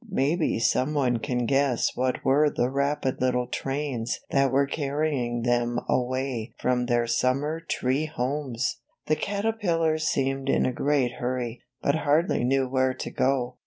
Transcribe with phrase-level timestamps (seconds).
[0.09, 5.79] Maybe some one can guess what were the rapid little trains that were carrying them
[5.87, 8.77] away from their summer tree homes!
[9.05, 13.57] The caterpillars seemed in a great hurry, but hardly knew where to go.